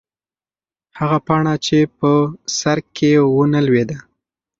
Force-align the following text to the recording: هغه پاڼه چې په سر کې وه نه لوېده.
هغه 0.99 1.17
پاڼه 1.27 1.53
چې 1.65 1.77
په 1.97 2.11
سر 2.59 2.77
کې 2.95 3.11
وه 3.33 3.45
نه 3.53 3.61
لوېده. 3.65 3.97